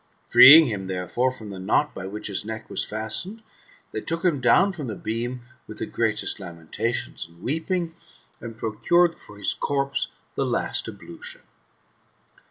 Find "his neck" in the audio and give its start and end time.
2.25-2.71